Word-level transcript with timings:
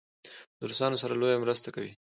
له 0.59 0.63
روسانو 0.69 1.01
سره 1.03 1.13
لویه 1.21 1.41
مرسته 1.43 1.69
کوي. 1.75 1.91